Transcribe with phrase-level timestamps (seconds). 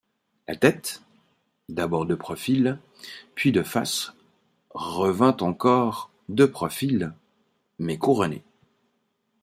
[0.47, 1.03] La tête,
[1.69, 2.79] d'abord de profil,
[3.35, 4.13] puis de face,
[4.71, 7.13] revint encore de profil
[7.77, 8.41] mais couronnée.